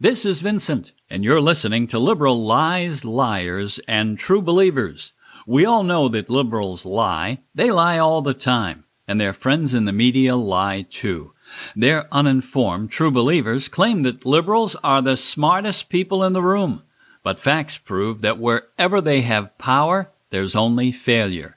[0.00, 5.10] This is Vincent, and you're listening to Liberal Lies, Liars, and True Believers.
[5.44, 7.38] We all know that liberals lie.
[7.52, 11.32] They lie all the time, and their friends in the media lie too.
[11.74, 16.84] Their uninformed true believers claim that liberals are the smartest people in the room,
[17.24, 21.56] but facts prove that wherever they have power, there's only failure.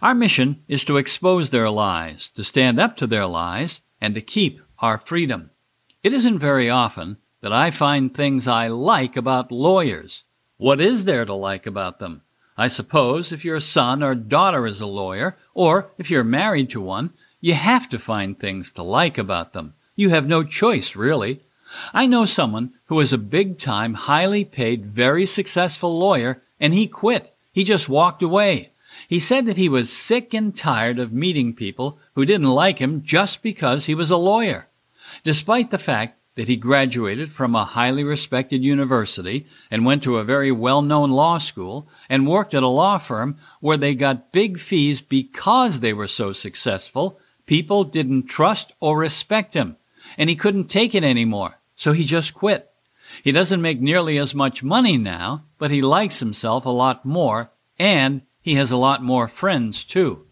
[0.00, 4.22] Our mission is to expose their lies, to stand up to their lies, and to
[4.22, 5.50] keep our freedom.
[6.02, 10.22] It isn't very often that I find things I like about lawyers.
[10.56, 12.22] What is there to like about them?
[12.56, 16.80] I suppose if your son or daughter is a lawyer, or if you're married to
[16.80, 17.10] one,
[17.40, 19.74] you have to find things to like about them.
[19.96, 21.40] You have no choice, really.
[21.92, 26.86] I know someone who is a big time, highly paid, very successful lawyer, and he
[26.86, 27.34] quit.
[27.52, 28.70] He just walked away.
[29.08, 33.02] He said that he was sick and tired of meeting people who didn't like him
[33.02, 34.68] just because he was a lawyer.
[35.24, 40.24] Despite the fact that he graduated from a highly respected university and went to a
[40.24, 44.58] very well known law school and worked at a law firm where they got big
[44.58, 49.76] fees because they were so successful, people didn't trust or respect him,
[50.16, 52.70] and he couldn't take it anymore, so he just quit.
[53.22, 57.50] He doesn't make nearly as much money now, but he likes himself a lot more,
[57.78, 60.24] and he has a lot more friends too.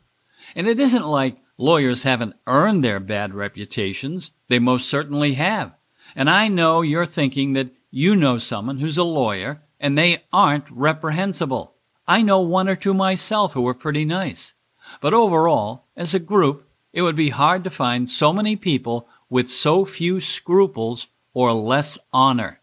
[0.56, 4.30] And it isn't like lawyers haven't earned their bad reputations.
[4.48, 5.74] They most certainly have.
[6.14, 10.70] And I know you're thinking that you know someone who's a lawyer and they aren't
[10.70, 11.74] reprehensible.
[12.06, 14.52] I know one or two myself who are pretty nice.
[15.00, 19.48] But overall, as a group, it would be hard to find so many people with
[19.48, 22.60] so few scruples or less honor.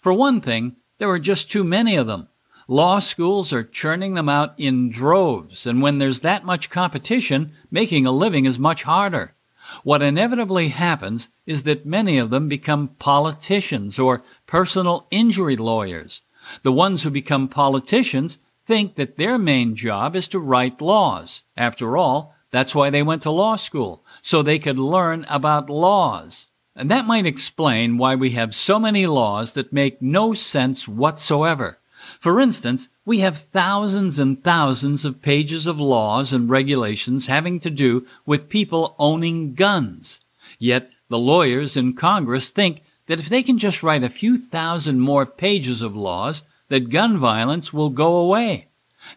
[0.00, 2.28] For one thing, there are just too many of them.
[2.68, 8.06] Law schools are churning them out in droves, and when there's that much competition, making
[8.06, 9.34] a living is much harder.
[9.82, 16.20] What inevitably happens is that many of them become politicians or personal injury lawyers.
[16.62, 21.42] The ones who become politicians think that their main job is to write laws.
[21.56, 26.46] After all, that's why they went to law school, so they could learn about laws.
[26.74, 31.78] And that might explain why we have so many laws that make no sense whatsoever.
[32.20, 37.70] For instance, we have thousands and thousands of pages of laws and regulations having to
[37.70, 40.20] do with people owning guns.
[40.58, 45.00] Yet the lawyers in Congress think that if they can just write a few thousand
[45.00, 48.66] more pages of laws, that gun violence will go away.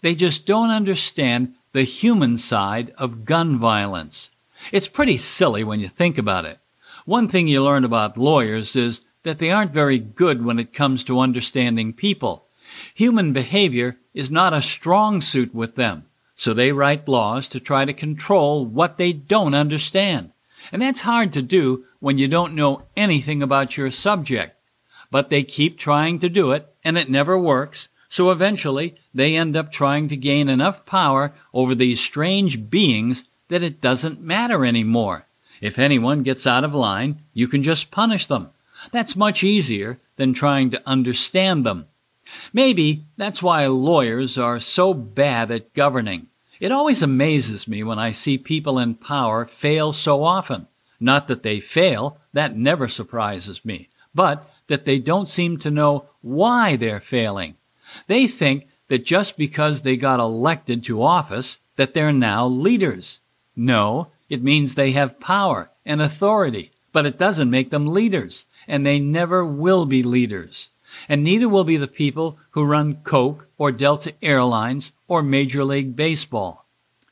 [0.02, 4.30] They just don't understand the human side of gun violence.
[4.72, 6.60] It's pretty silly when you think about it.
[7.06, 11.04] One thing you learn about lawyers is that they aren't very good when it comes
[11.06, 12.46] to understanding people.
[12.96, 17.86] Human behavior is not a strong suit with them, so they write laws to try
[17.86, 20.32] to control what they don't understand.
[20.72, 24.56] And that's hard to do when you don't know anything about your subject.
[25.12, 29.56] But they keep trying to do it, and it never works, so eventually they end
[29.56, 35.26] up trying to gain enough power over these strange beings that it doesn't matter anymore.
[35.62, 38.50] If anyone gets out of line, you can just punish them.
[38.92, 41.88] That's much easier than trying to understand them.
[42.54, 46.28] Maybe that's why lawyers are so bad at governing.
[46.60, 50.68] It always amazes me when I see people in power fail so often.
[51.00, 56.06] Not that they fail, that never surprises me, but that they don't seem to know
[56.22, 57.56] why they're failing.
[58.08, 63.20] They think that just because they got elected to office, that they're now leaders.
[63.56, 68.86] No, it means they have power and authority, but it doesn't make them leaders, and
[68.86, 70.68] they never will be leaders
[71.08, 75.96] and neither will be the people who run Coke or Delta Airlines or Major League
[75.96, 76.66] Baseball.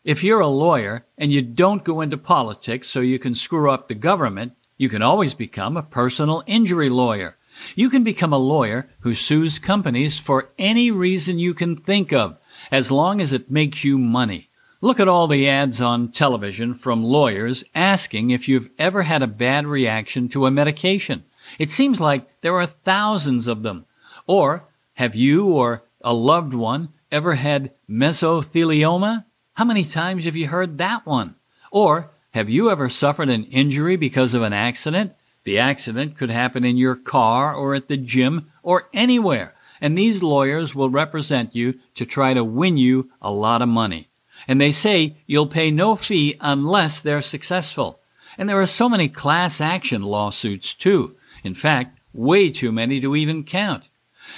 [0.04, 3.88] If you're a lawyer and you don't go into politics so you can screw up
[3.88, 7.36] the government, you can always become a personal injury lawyer.
[7.76, 12.38] You can become a lawyer who sues companies for any reason you can think of,
[12.72, 14.48] as long as it makes you money.
[14.80, 19.28] Look at all the ads on television from lawyers asking if you've ever had a
[19.28, 21.24] bad reaction to a medication.
[21.60, 23.86] It seems like there are thousands of them.
[24.26, 24.64] Or
[24.96, 29.24] have you or a loved one ever had mesothelioma?
[29.54, 31.36] How many times have you heard that one?
[31.72, 35.14] Or have you ever suffered an injury because of an accident?
[35.44, 40.22] The accident could happen in your car or at the gym or anywhere, and these
[40.22, 44.08] lawyers will represent you to try to win you a lot of money.
[44.48, 48.00] And they say you'll pay no fee unless they're successful.
[48.38, 51.16] And there are so many class action lawsuits too.
[51.48, 53.84] In fact, way too many to even count.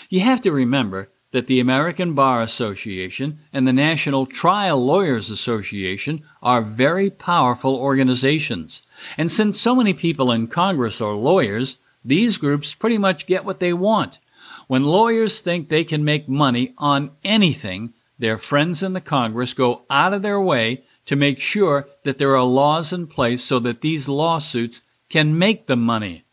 [0.09, 6.23] You have to remember that the American Bar Association and the National Trial Lawyers Association
[6.41, 8.81] are very powerful organizations.
[9.17, 13.59] And since so many people in Congress are lawyers, These groups pretty much get what
[13.59, 14.19] they want.
[14.67, 19.81] When lawyers think they can make money on anything, their friends in the Congress go
[19.89, 23.81] out of their way to make sure that there are laws in place so that
[23.81, 26.23] these lawsuits can make the money.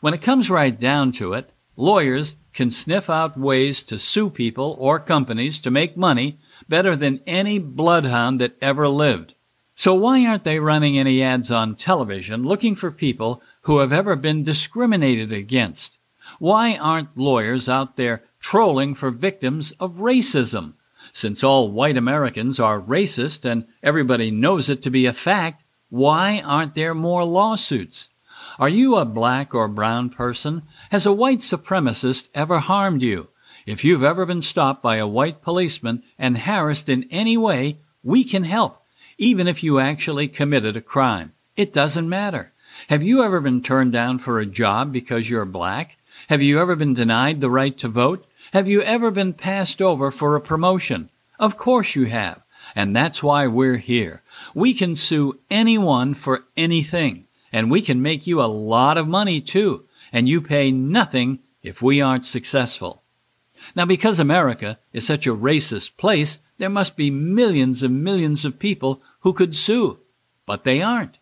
[0.00, 4.76] When it comes right down to it, lawyers can sniff out ways to sue people
[4.78, 6.38] or companies to make money
[6.68, 9.34] better than any bloodhound that ever lived.
[9.76, 14.14] So why aren't they running any ads on television looking for people who have ever
[14.16, 15.96] been discriminated against?
[16.38, 20.74] Why aren't lawyers out there trolling for victims of racism?
[21.12, 26.40] Since all white Americans are racist and everybody knows it to be a fact, why
[26.44, 28.08] aren't there more lawsuits?
[28.60, 30.62] Are you a black or brown person?
[30.90, 33.28] Has a white supremacist ever harmed you?
[33.64, 38.22] If you've ever been stopped by a white policeman and harassed in any way, we
[38.22, 38.76] can help
[39.16, 41.32] even if you actually committed a crime.
[41.56, 42.52] It doesn't matter.
[42.88, 45.96] Have you ever been turned down for a job because you're black?
[46.28, 48.26] Have you ever been denied the right to vote?
[48.52, 51.08] Have you ever been passed over for a promotion?
[51.38, 52.42] Of course you have.
[52.76, 54.20] And that's why we're here.
[54.54, 57.24] We can sue anyone for anything.
[57.52, 59.84] And we can make you a lot of money too.
[60.12, 63.02] And you pay nothing if we aren't successful.
[63.76, 68.58] Now, because America is such a racist place, there must be millions and millions of
[68.58, 69.98] people who could sue,
[70.46, 71.18] but they aren't.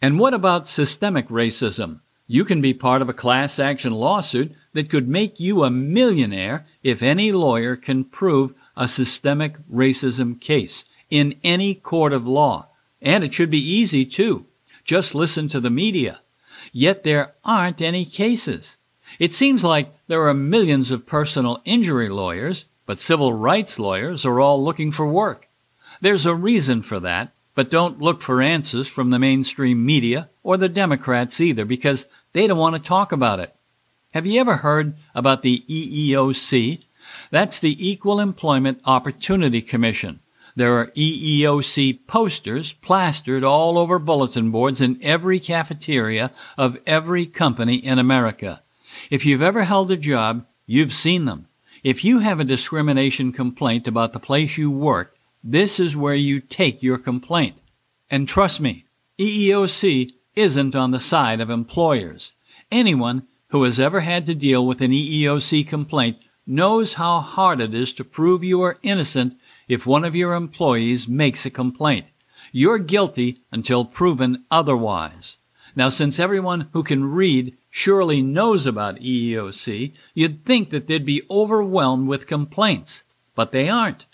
[0.00, 2.00] And what about systemic racism?
[2.26, 6.66] You can be part of a class action lawsuit that could make you a millionaire
[6.82, 12.68] if any lawyer can prove a systemic racism case in any court of law.
[13.00, 14.46] And it should be easy too.
[14.84, 16.20] Just listen to the media.
[16.72, 18.76] Yet there aren't any cases.
[19.18, 24.40] It seems like there are millions of personal injury lawyers, but civil rights lawyers are
[24.40, 25.46] all looking for work.
[26.00, 30.56] There's a reason for that, but don't look for answers from the mainstream media or
[30.56, 33.54] the Democrats either because they don't want to talk about it.
[34.12, 36.82] Have you ever heard about the EEOC?
[37.30, 40.20] That's the Equal Employment Opportunity Commission.
[40.54, 47.76] There are EEOC posters plastered all over bulletin boards in every cafeteria of every company
[47.76, 48.62] in America.
[49.10, 51.46] If you've ever held a job, you've seen them.
[51.82, 56.40] If you have a discrimination complaint about the place you work, this is where you
[56.40, 57.56] take your complaint.
[58.10, 58.84] And trust me,
[59.18, 62.32] EEOC isn't on the side of employers.
[62.70, 67.74] Anyone who has ever had to deal with an EEOC complaint knows how hard it
[67.74, 69.34] is to prove you are innocent
[69.72, 72.04] if one of your employees makes a complaint.
[72.52, 75.36] You're guilty until proven otherwise.
[75.74, 81.22] Now, since everyone who can read surely knows about EEOC, you'd think that they'd be
[81.30, 83.02] overwhelmed with complaints,
[83.34, 84.04] but they aren't.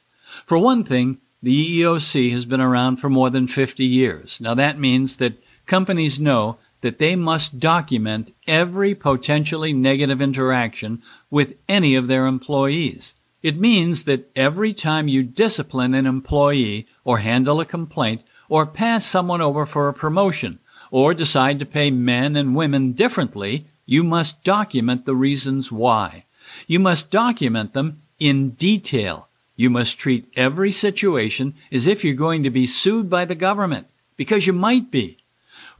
[0.46, 4.40] For one thing, the EEOC has been around for more than 50 years.
[4.40, 11.56] Now that means that companies know that they must document every potentially negative interaction with
[11.68, 13.14] any of their employees.
[13.42, 19.04] It means that every time you discipline an employee or handle a complaint or pass
[19.04, 20.58] someone over for a promotion
[20.90, 26.24] or decide to pay men and women differently, you must document the reasons why.
[26.66, 32.44] You must document them in detail you must treat every situation as if you're going
[32.44, 35.18] to be sued by the government, because you might be.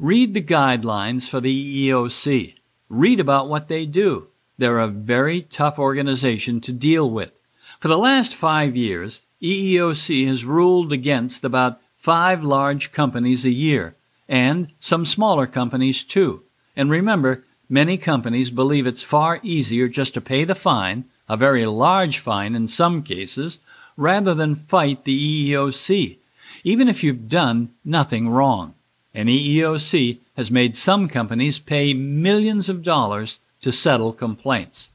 [0.00, 2.54] Read the guidelines for the EEOC.
[2.90, 4.26] Read about what they do.
[4.58, 7.37] They're a very tough organization to deal with.
[7.80, 13.94] For the last five years, EEOC has ruled against about five large companies a year,
[14.28, 16.42] and some smaller companies too.
[16.76, 21.66] And remember, many companies believe it's far easier just to pay the fine, a very
[21.66, 23.58] large fine in some cases,
[23.96, 26.16] rather than fight the EEOC,
[26.64, 28.74] even if you've done nothing wrong.
[29.14, 34.90] An EEOC has made some companies pay millions of dollars to settle complaints.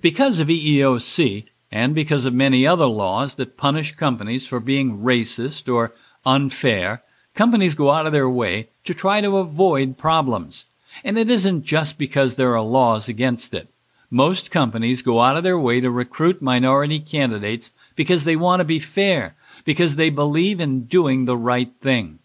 [0.00, 5.72] Because of EEOC, and because of many other laws that punish companies for being racist
[5.72, 5.92] or
[6.24, 7.02] unfair,
[7.34, 10.64] companies go out of their way to try to avoid problems.
[11.02, 13.68] And it isn't just because there are laws against it.
[14.10, 18.64] Most companies go out of their way to recruit minority candidates because they want to
[18.64, 22.20] be fair, because they believe in doing the right thing.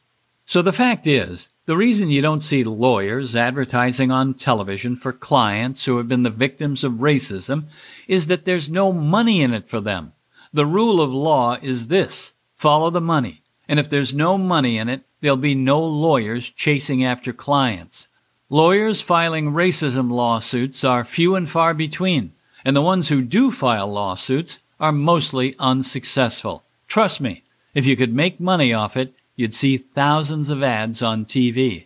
[0.46, 5.85] So the fact is, the reason you don't see lawyers advertising on television for clients
[5.85, 7.65] who have been the victims of racism
[8.07, 10.13] is that there's no money in it for them.
[10.51, 13.41] The rule of law is this follow the money.
[13.67, 18.07] And if there's no money in it, there'll be no lawyers chasing after clients.
[18.49, 22.31] Lawyers filing racism lawsuits are few and far between,
[22.65, 26.63] and the ones who do file lawsuits are mostly unsuccessful.
[26.88, 27.43] Trust me,
[27.75, 31.86] if you could make money off it, you'd see thousands of ads on TV.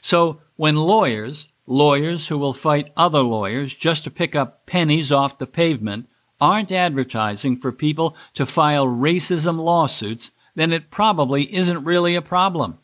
[0.00, 5.36] So when lawyers, lawyers who will fight other lawyers just to pick up pennies off
[5.36, 6.08] the pavement
[6.40, 12.78] aren't advertising for people to file racism lawsuits, then it probably isn't really a problem.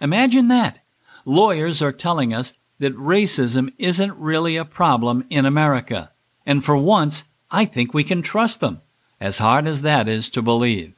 [0.00, 0.78] Imagine that.
[1.24, 6.12] Lawyers are telling us that racism isn't really a problem in America.
[6.46, 8.82] And for once, I think we can trust them,
[9.20, 10.94] as hard as that is to believe.